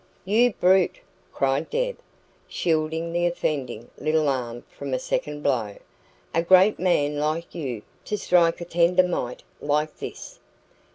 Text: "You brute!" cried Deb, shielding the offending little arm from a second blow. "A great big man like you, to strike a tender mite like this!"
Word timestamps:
"You 0.25 0.53
brute!" 0.53 0.99
cried 1.31 1.69
Deb, 1.69 1.99
shielding 2.47 3.13
the 3.13 3.27
offending 3.27 3.91
little 3.99 4.27
arm 4.29 4.63
from 4.75 4.95
a 4.95 4.97
second 4.99 5.43
blow. 5.43 5.75
"A 6.33 6.41
great 6.41 6.77
big 6.77 6.83
man 6.85 7.17
like 7.19 7.53
you, 7.53 7.83
to 8.05 8.17
strike 8.17 8.59
a 8.61 8.65
tender 8.65 9.03
mite 9.03 9.43
like 9.61 9.97
this!" 9.97 10.39